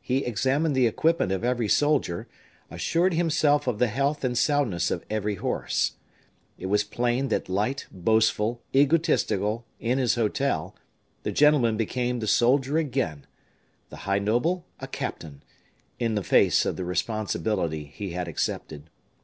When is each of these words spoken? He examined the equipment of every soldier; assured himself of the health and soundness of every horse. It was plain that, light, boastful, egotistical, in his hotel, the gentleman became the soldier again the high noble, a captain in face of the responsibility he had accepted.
He 0.00 0.18
examined 0.18 0.76
the 0.76 0.86
equipment 0.86 1.32
of 1.32 1.42
every 1.42 1.66
soldier; 1.68 2.28
assured 2.70 3.12
himself 3.14 3.66
of 3.66 3.80
the 3.80 3.88
health 3.88 4.22
and 4.22 4.38
soundness 4.38 4.88
of 4.92 5.04
every 5.10 5.34
horse. 5.34 5.94
It 6.56 6.66
was 6.66 6.84
plain 6.84 7.26
that, 7.30 7.48
light, 7.48 7.88
boastful, 7.90 8.62
egotistical, 8.72 9.66
in 9.80 9.98
his 9.98 10.14
hotel, 10.14 10.76
the 11.24 11.32
gentleman 11.32 11.76
became 11.76 12.20
the 12.20 12.28
soldier 12.28 12.78
again 12.78 13.26
the 13.88 13.96
high 14.06 14.20
noble, 14.20 14.64
a 14.78 14.86
captain 14.86 15.42
in 15.98 16.22
face 16.22 16.64
of 16.64 16.76
the 16.76 16.84
responsibility 16.84 17.84
he 17.86 18.10
had 18.10 18.28
accepted. 18.28 18.88